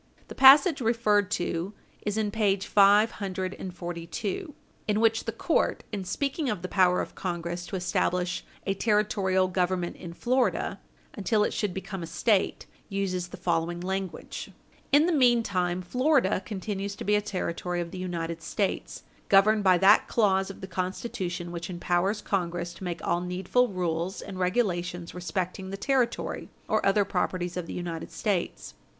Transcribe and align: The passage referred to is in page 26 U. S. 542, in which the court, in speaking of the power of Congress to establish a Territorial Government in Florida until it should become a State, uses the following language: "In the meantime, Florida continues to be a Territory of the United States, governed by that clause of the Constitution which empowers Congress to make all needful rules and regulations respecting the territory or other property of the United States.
The 0.29 0.33
passage 0.33 0.81
referred 0.81 1.29
to 1.29 1.73
is 2.03 2.17
in 2.17 2.31
page 2.31 2.65
26 2.65 2.65
U. 2.75 2.81
S. 3.05 3.09
542, 3.11 4.55
in 4.87 4.99
which 4.99 5.25
the 5.25 5.31
court, 5.31 5.83
in 5.91 6.03
speaking 6.05 6.49
of 6.49 6.63
the 6.63 6.67
power 6.67 7.01
of 7.01 7.13
Congress 7.13 7.67
to 7.67 7.75
establish 7.75 8.43
a 8.65 8.73
Territorial 8.73 9.47
Government 9.47 9.95
in 9.95 10.13
Florida 10.13 10.79
until 11.13 11.43
it 11.43 11.53
should 11.53 11.71
become 11.71 12.01
a 12.01 12.07
State, 12.07 12.65
uses 12.89 13.27
the 13.27 13.37
following 13.37 13.79
language: 13.79 14.49
"In 14.91 15.05
the 15.05 15.11
meantime, 15.13 15.83
Florida 15.83 16.41
continues 16.43 16.95
to 16.95 17.03
be 17.03 17.13
a 17.13 17.21
Territory 17.21 17.79
of 17.79 17.91
the 17.91 17.99
United 17.99 18.41
States, 18.41 19.03
governed 19.29 19.63
by 19.63 19.77
that 19.77 20.07
clause 20.07 20.49
of 20.49 20.61
the 20.61 20.65
Constitution 20.65 21.51
which 21.51 21.69
empowers 21.69 22.23
Congress 22.23 22.73
to 22.73 22.83
make 22.83 23.05
all 23.07 23.21
needful 23.21 23.67
rules 23.67 24.19
and 24.19 24.39
regulations 24.39 25.13
respecting 25.13 25.69
the 25.69 25.77
territory 25.77 26.49
or 26.67 26.83
other 26.83 27.05
property 27.05 27.51
of 27.55 27.67
the 27.67 27.73
United 27.73 28.09
States. 28.11 28.73